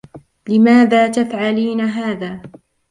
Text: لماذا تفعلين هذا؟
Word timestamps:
لماذا 0.49 1.07
تفعلين 1.07 1.81
هذا؟ 1.81 2.41